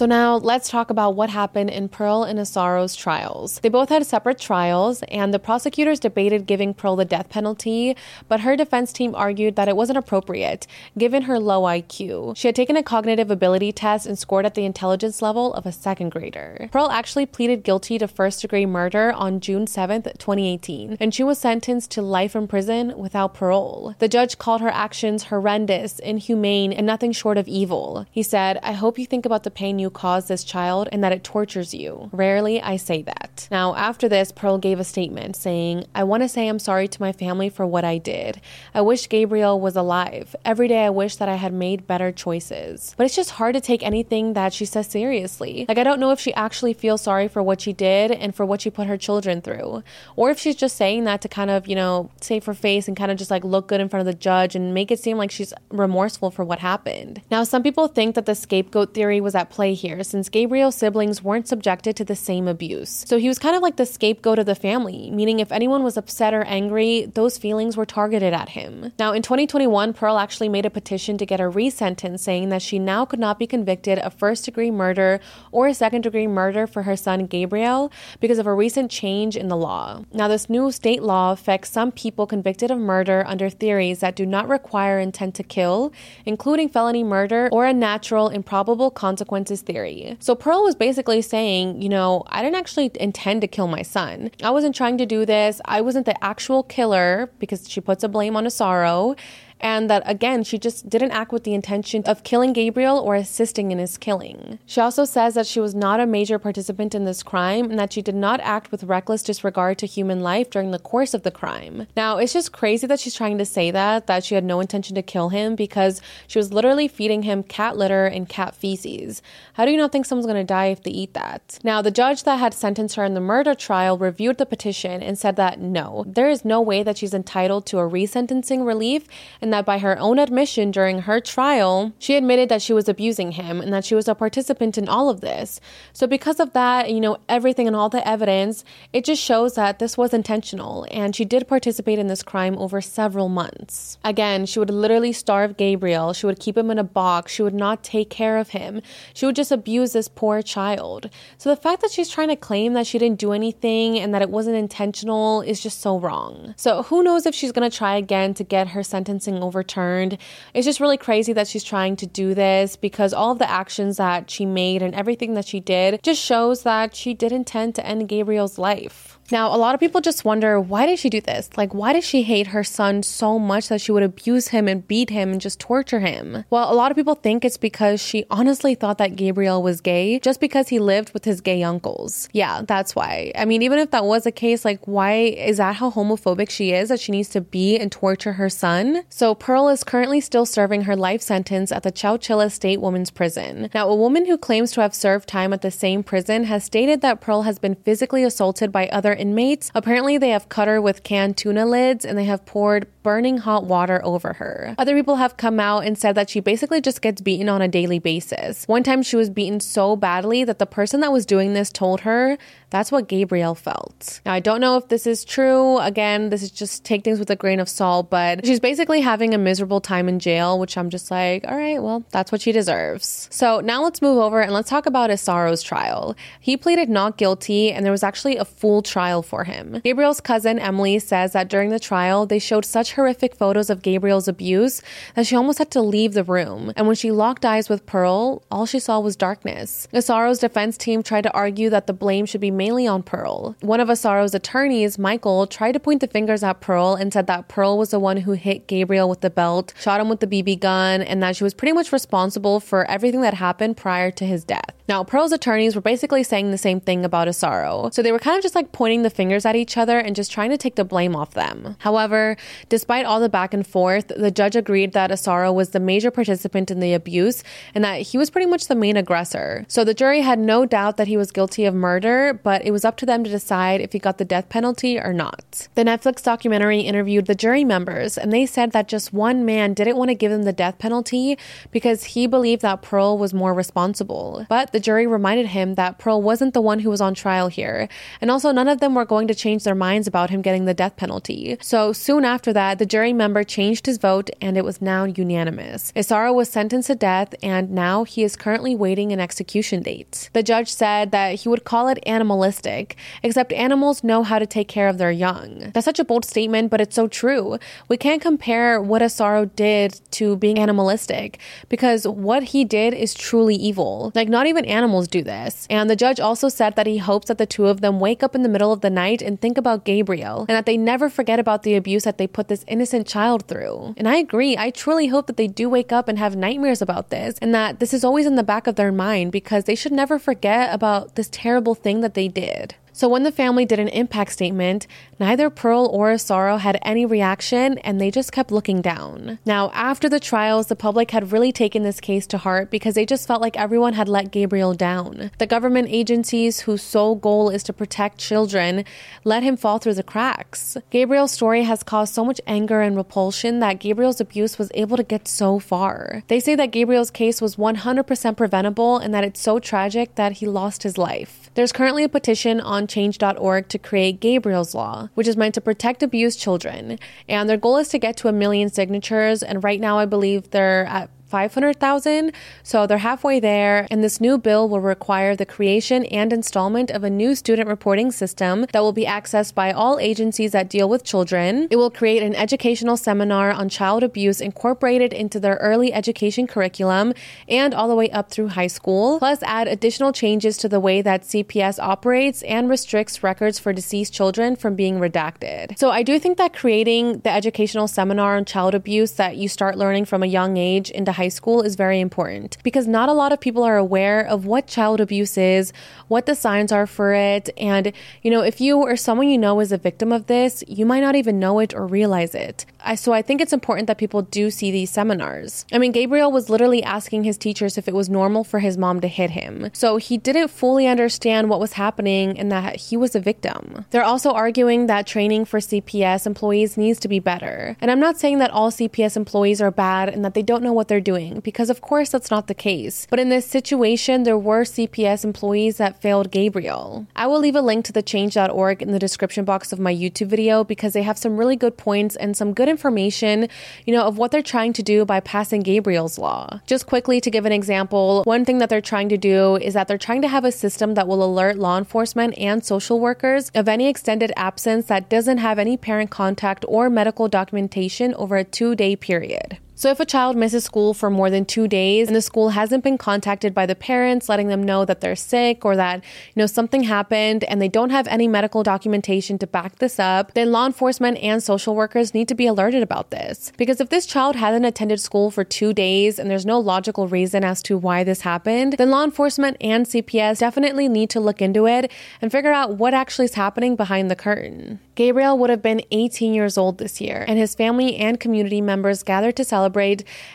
[0.02, 3.60] So now let's talk about what happened in Pearl and Asaro's trials.
[3.60, 8.40] They both had separate trials, and the prosecutors debated giving Pearl the death penalty, but
[8.40, 10.66] her defense team argued that it wasn't appropriate,
[10.98, 12.36] given her low IQ.
[12.36, 15.70] She had taken a cognitive ability test and scored at the intelligence level of a
[15.70, 16.68] second grader.
[16.72, 21.38] Pearl actually pleaded guilty to first degree murder on June 7, 2018, and she was
[21.38, 23.94] sentenced to life in prison without parole.
[24.00, 28.04] The judge called her actions horrendous, inhumane, and nothing short of evil.
[28.10, 31.12] He said, I hope you think about the pain you cause this child and that
[31.12, 32.10] it tortures you.
[32.12, 33.48] Rarely I say that.
[33.50, 37.00] Now, after this, Pearl gave a statement saying, I want to say I'm sorry to
[37.00, 38.40] my family for what I did.
[38.74, 40.34] I wish Gabriel was alive.
[40.44, 42.94] Every day I wish that I had made better choices.
[42.96, 45.66] But it's just hard to take anything that she says seriously.
[45.68, 48.44] Like, I don't know if she actually feels sorry for what she did and for
[48.44, 49.82] what she put her children through,
[50.16, 52.96] or if she's just saying that to kind of, you know, save her face and
[52.96, 55.16] kind of just like look good in front of the judge and make it seem
[55.16, 57.22] like she's remorseful for what happened.
[57.30, 61.22] Now, some people think that the scapegoat theory was at play here since Gabriel's siblings
[61.22, 63.04] weren't subjected to the same abuse.
[63.06, 65.96] So he was kind of like the scapegoat of the family, meaning if anyone was
[65.96, 68.92] upset or angry, those feelings were targeted at him.
[68.98, 72.78] Now, in 2021, Pearl actually made a petition to get a resentence saying that she
[72.78, 76.96] now could not be convicted of first degree murder or second degree murder for her
[76.96, 80.04] son Gabriel because of a recent change in the law.
[80.12, 84.24] Now, this new state law affects some people convicted of murder under theories that do
[84.24, 85.92] not require intent to kill,
[86.24, 90.16] including felony murder or unnatural, improbable consequences theory.
[90.20, 94.30] So Pearl was basically saying, you know, I didn't actually intend to kill my son.
[94.42, 95.60] I wasn't trying to do this.
[95.64, 99.16] I wasn't the actual killer because she puts a blame on Asaro
[99.62, 103.70] and that again, she just didn't act with the intention of killing Gabriel or assisting
[103.70, 104.58] in his killing.
[104.66, 107.92] She also says that she was not a major participant in this crime and that
[107.92, 111.30] she did not act with reckless disregard to human life during the course of the
[111.30, 111.86] crime.
[111.96, 114.94] Now, it's just crazy that she's trying to say that, that she had no intention
[114.96, 119.22] to kill him because she was literally feeding him cat litter and cat feces.
[119.54, 121.58] How do you not think someone's gonna die if they eat that?
[121.62, 125.18] Now, the judge that had sentenced her in the murder trial reviewed the petition and
[125.18, 129.06] said that no, there is no way that she's entitled to a resentencing relief,
[129.40, 133.32] and that by her own admission during her trial, she admitted that she was abusing
[133.32, 135.60] him and that she was a participant in all of this.
[135.92, 139.78] So, because of that, you know, everything and all the evidence, it just shows that
[139.78, 143.98] this was intentional and she did participate in this crime over several months.
[144.04, 147.54] Again, she would literally starve Gabriel, she would keep him in a box, she would
[147.54, 148.82] not take care of him,
[149.14, 151.10] she would just abuse this poor child.
[151.38, 154.22] So, the fact that she's trying to claim that she didn't do anything and that
[154.22, 156.54] it wasn't intentional is just so wrong.
[156.56, 160.18] So, who knows if she's gonna try again to get her sentencing overturned?
[160.54, 163.96] It's just really crazy that she's trying to do this because all of the actions
[163.96, 167.86] that she made and everything that she did just shows that she did intend to
[167.86, 169.18] end Gabriel's life.
[169.30, 171.48] Now, a lot of people just wonder why did she do this?
[171.56, 174.86] Like, why does she hate her son so much that she would abuse him and
[174.86, 176.44] beat him and just torture him?
[176.50, 180.18] Well, a lot of people think it's because she honestly thought that Gabriel was gay
[180.18, 182.28] just because he lived with his gay uncles.
[182.32, 183.32] Yeah, that's why.
[183.34, 186.72] I mean, even if that was the case, like, why is that how homophobic she
[186.72, 189.04] is that she needs to beat and torture her son?
[189.08, 193.70] So, Pearl is currently still serving her life sentence at the Chowchilla State Women's Prison.
[193.74, 197.00] Now, a woman who claims to have served time at the same prison has stated
[197.00, 199.70] that Pearl has been physically assaulted by other inmates.
[199.74, 203.64] Apparently, they have cut her with canned tuna lids and they have poured burning hot
[203.64, 204.74] water over her.
[204.78, 207.68] Other people have come out and said that she basically just gets beaten on a
[207.68, 208.64] daily basis.
[208.66, 212.00] One time she was beaten so badly that the person that was doing this told
[212.02, 212.38] her
[212.70, 214.20] that's what Gabriel felt.
[214.24, 215.78] Now, I don't know if this is true.
[215.78, 219.34] Again, this is just take things with a grain of salt, but she's basically having
[219.34, 222.50] a miserable time in jail, which I'm just like, all right, well, that's what she
[222.50, 223.28] deserves.
[223.30, 226.16] So now let's move over and let's talk about Isauro's trial.
[226.40, 229.82] He pleaded not guilty, and there was actually a full trial for him.
[229.84, 234.28] Gabriel's cousin, Emily, says that during the trial, they showed such horrific photos of Gabriel's
[234.28, 234.80] abuse
[235.14, 236.72] that she almost had to leave the room.
[236.74, 239.88] And when she locked eyes with Pearl, all she saw was darkness.
[239.92, 243.56] Isauro's defense team tried to argue that the blame should be mainly on Pearl.
[243.60, 247.48] One of Isauro's attorneys, Michael, tried to point the fingers at Pearl and said that
[247.48, 250.60] Pearl was the one who hit Gabriel with the belt, shot him with the BB
[250.60, 254.44] gun, and that she was pretty much responsible for everything that happened prior to his
[254.44, 254.74] death.
[254.88, 257.92] Now, Pearl's attorneys were basically saying the same thing about Isauro.
[257.94, 260.32] So they were kind of just like pointing the fingers at each other and just
[260.32, 261.76] trying to take the blame off them.
[261.80, 262.36] However,
[262.68, 266.70] despite all the back and forth, the judge agreed that Isauro was the major participant
[266.70, 269.64] in the abuse and that he was pretty much the main aggressor.
[269.68, 272.84] So the jury had no doubt that he was guilty of murder, but it was
[272.84, 275.68] up to them to decide if he got the death penalty or not.
[275.74, 279.96] The Netflix documentary interviewed the jury members, and they said that just one man didn't
[279.96, 281.38] want to give him the death penalty
[281.70, 284.46] because he believed that Pearl was more responsible.
[284.48, 287.88] But the jury reminded him that Pearl wasn't the one who was on trial here,
[288.20, 290.74] and also none of them were going to change their minds about him getting the
[290.74, 291.56] death penalty.
[291.60, 295.92] So soon after that, the jury member changed his vote, and it was now unanimous.
[295.94, 300.30] Isauro was sentenced to death, and now he is currently waiting an execution date.
[300.32, 304.68] The judge said that he would call it animalistic, except animals know how to take
[304.68, 305.70] care of their young.
[305.72, 307.58] That's such a bold statement, but it's so true.
[307.88, 313.54] We can't compare what Isauro did to being animalistic because what he did is truly
[313.54, 314.12] evil.
[314.14, 315.66] Like, not even animals do this.
[315.70, 318.34] And the judge also said that he hopes that the two of them wake up
[318.34, 321.38] in the middle of the night and think about Gabriel and that they never forget
[321.38, 323.94] about the abuse that they put this innocent child through.
[323.96, 324.56] And I agree.
[324.56, 327.80] I truly hope that they do wake up and have nightmares about this and that
[327.80, 331.14] this is always in the back of their mind because they should never forget about
[331.14, 332.74] this terrible thing that they did.
[332.94, 334.86] So when the family did an impact statement,
[335.18, 339.38] neither Pearl or Isauro had any reaction and they just kept looking down.
[339.46, 343.06] Now, after the trials, the public had really taken this case to heart because they
[343.06, 345.30] just felt like everyone had let Gabriel down.
[345.38, 348.84] The government agencies whose sole goal is to protect children
[349.24, 350.76] let him fall through the cracks.
[350.90, 355.02] Gabriel's story has caused so much anger and repulsion that Gabriel's abuse was able to
[355.02, 356.22] get so far.
[356.28, 360.46] They say that Gabriel's case was 100% preventable and that it's so tragic that he
[360.46, 361.41] lost his life.
[361.54, 366.02] There's currently a petition on change.org to create Gabriel's Law, which is meant to protect
[366.02, 366.98] abused children.
[367.28, 369.42] And their goal is to get to a million signatures.
[369.42, 372.30] And right now, I believe they're at 500,000.
[372.62, 373.86] So they're halfway there.
[373.90, 378.12] And this new bill will require the creation and installment of a new student reporting
[378.12, 381.68] system that will be accessed by all agencies that deal with children.
[381.70, 387.14] It will create an educational seminar on child abuse incorporated into their early education curriculum
[387.48, 391.00] and all the way up through high school, plus add additional changes to the way
[391.00, 395.78] that CPS operates and restricts records for deceased children from being redacted.
[395.78, 399.78] So I do think that creating the educational seminar on child abuse that you start
[399.78, 403.32] learning from a young age into high school is very important because not a lot
[403.32, 405.72] of people are aware of what child abuse is,
[406.08, 409.60] what the signs are for it, and you know, if you or someone you know
[409.60, 412.66] is a victim of this, you might not even know it or realize it.
[412.84, 415.64] I, so I think it's important that people do see these seminars.
[415.72, 419.00] I mean, Gabriel was literally asking his teachers if it was normal for his mom
[419.00, 419.70] to hit him.
[419.72, 423.84] So he didn't fully understand what was happening and that he was a victim.
[423.90, 427.76] They're also arguing that training for CPS employees needs to be better.
[427.80, 430.72] And I'm not saying that all CPS employees are bad and that they don't know
[430.72, 433.06] what they're doing, because of course that's not the case.
[433.10, 437.06] But in this situation, there were CPS employees that failed Gabriel.
[437.14, 440.28] I will leave a link to the change.org in the description box of my YouTube
[440.28, 443.48] video because they have some really good points and some good information,
[443.86, 446.60] you know, of what they're trying to do by passing Gabriel's law.
[446.66, 449.86] Just quickly to give an example, one thing that they're trying to do is that
[449.86, 453.68] they're trying to have a system that will alert law enforcement and social workers of
[453.68, 458.74] any extended absence that doesn't have any parent contact or medical documentation over a two
[458.74, 459.58] day period.
[459.82, 462.84] So, if a child misses school for more than two days and the school hasn't
[462.84, 466.46] been contacted by the parents, letting them know that they're sick or that, you know,
[466.46, 470.66] something happened and they don't have any medical documentation to back this up, then law
[470.66, 473.50] enforcement and social workers need to be alerted about this.
[473.56, 477.42] Because if this child hasn't attended school for two days and there's no logical reason
[477.42, 481.66] as to why this happened, then law enforcement and CPS definitely need to look into
[481.66, 484.78] it and figure out what actually is happening behind the curtain.
[484.94, 489.02] Gabriel would have been 18 years old this year, and his family and community members
[489.02, 489.71] gathered to celebrate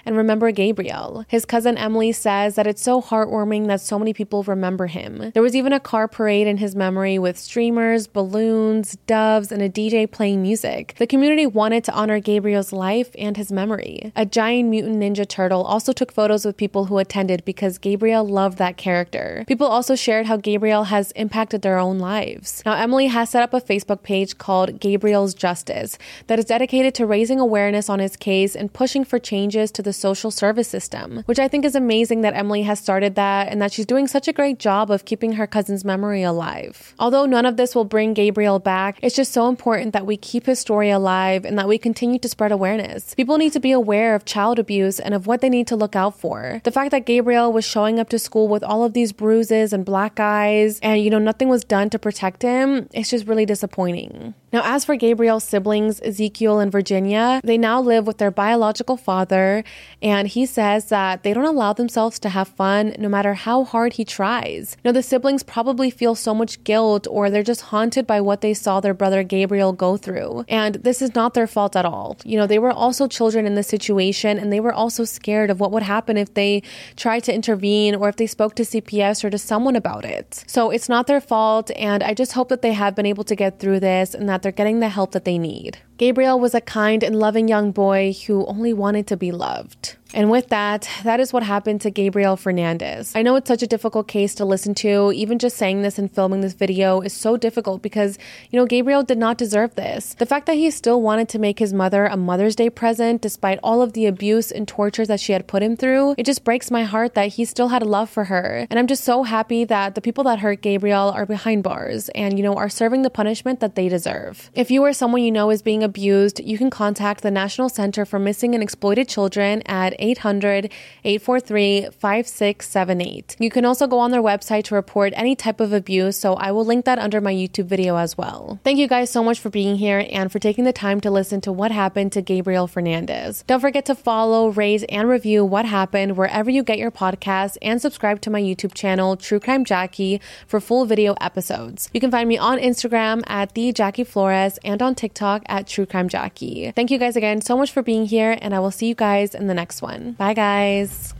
[0.05, 1.25] and remember Gabriel.
[1.27, 5.31] His cousin Emily says that it's so heartwarming that so many people remember him.
[5.33, 9.69] There was even a car parade in his memory with streamers, balloons, doves, and a
[9.69, 10.95] DJ playing music.
[10.97, 14.11] The community wanted to honor Gabriel's life and his memory.
[14.15, 18.57] A giant mutant ninja turtle also took photos with people who attended because Gabriel loved
[18.57, 19.43] that character.
[19.47, 22.63] People also shared how Gabriel has impacted their own lives.
[22.65, 27.05] Now, Emily has set up a Facebook page called Gabriel's Justice that is dedicated to
[27.05, 31.37] raising awareness on his case and pushing for changes to the social service system, which
[31.37, 34.33] I think is amazing that Emily has started that and that she's doing such a
[34.33, 36.95] great job of keeping her cousin's memory alive.
[36.97, 40.45] Although none of this will bring Gabriel back, it's just so important that we keep
[40.45, 43.13] his story alive and that we continue to spread awareness.
[43.15, 45.95] People need to be aware of child abuse and of what they need to look
[45.95, 46.61] out for.
[46.63, 49.83] The fact that Gabriel was showing up to school with all of these bruises and
[49.83, 54.33] black eyes and, you know, nothing was done to protect him, it's just really disappointing.
[54.53, 59.63] Now, as for Gabriel's siblings, Ezekiel and Virginia, they now live with their biological father,
[60.01, 63.93] and he says that they don't allow themselves to have fun no matter how hard
[63.93, 64.77] he tries.
[64.77, 68.41] You know, the siblings probably feel so much guilt or they're just haunted by what
[68.41, 70.45] they saw their brother Gabriel go through.
[70.47, 72.17] And this is not their fault at all.
[72.23, 75.59] You know, they were also children in this situation and they were also scared of
[75.59, 76.63] what would happen if they
[76.95, 80.43] tried to intervene or if they spoke to CPS or to someone about it.
[80.47, 83.35] So it's not their fault, and I just hope that they have been able to
[83.35, 85.79] get through this and that that they're getting the help that they need.
[85.97, 89.96] Gabriel was a kind and loving young boy who only wanted to be loved.
[90.13, 93.13] And with that, that is what happened to Gabriel Fernandez.
[93.15, 95.11] I know it's such a difficult case to listen to.
[95.13, 98.17] Even just saying this and filming this video is so difficult because,
[98.49, 100.13] you know, Gabriel did not deserve this.
[100.15, 103.59] The fact that he still wanted to make his mother a Mother's Day present despite
[103.61, 106.71] all of the abuse and torture that she had put him through, it just breaks
[106.71, 108.65] my heart that he still had love for her.
[108.69, 112.37] And I'm just so happy that the people that hurt Gabriel are behind bars and,
[112.37, 114.49] you know, are serving the punishment that they deserve.
[114.53, 118.05] If you or someone you know is being abused, you can contact the National Center
[118.05, 120.71] for Missing and Exploited Children at 800
[121.03, 123.35] 843 5678.
[123.39, 126.51] You can also go on their website to report any type of abuse, so I
[126.51, 128.59] will link that under my YouTube video as well.
[128.63, 131.41] Thank you guys so much for being here and for taking the time to listen
[131.41, 133.43] to what happened to Gabriel Fernandez.
[133.47, 137.81] Don't forget to follow, raise, and review what happened wherever you get your podcasts and
[137.81, 141.89] subscribe to my YouTube channel, True Crime Jackie, for full video episodes.
[141.93, 145.85] You can find me on Instagram at the Jackie Flores and on TikTok at True
[145.85, 146.71] Crime Jackie.
[146.75, 149.33] Thank you guys again so much for being here, and I will see you guys
[149.35, 150.11] in the next one.
[150.13, 151.13] Bye, guys.